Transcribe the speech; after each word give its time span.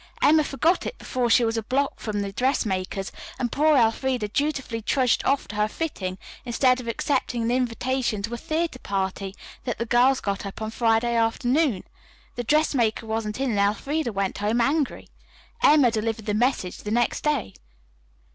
Emma 0.19 0.43
forgot 0.43 0.87
it 0.87 0.97
before 0.97 1.29
she 1.29 1.45
was 1.45 1.57
a 1.57 1.61
block 1.61 1.99
from 1.99 2.21
the 2.23 2.31
dressmaker's, 2.31 3.11
and 3.37 3.51
poor 3.51 3.77
Elfreda 3.77 4.27
dutifully 4.29 4.81
trudged 4.81 5.23
off 5.25 5.47
to 5.47 5.55
her 5.55 5.67
fitting 5.67 6.17
instead 6.43 6.79
of 6.81 6.87
accepting 6.87 7.43
an 7.43 7.51
invitation 7.51 8.23
to 8.23 8.33
a 8.33 8.37
theatre 8.37 8.79
party 8.79 9.35
that 9.63 9.77
the 9.77 9.85
girls 9.85 10.19
got 10.19 10.43
up 10.43 10.59
on 10.59 10.71
Friday 10.71 11.13
afternoon. 11.15 11.83
The 12.33 12.43
dressmaker 12.43 13.05
wasn't 13.05 13.39
in 13.39 13.51
and 13.51 13.59
Elfreda 13.59 14.11
went 14.11 14.39
home 14.39 14.59
angry. 14.59 15.07
Emma 15.61 15.91
delivered 15.91 16.25
the 16.25 16.33
message 16.33 16.79
the 16.79 16.89
next 16.89 17.23
day." 17.23 17.53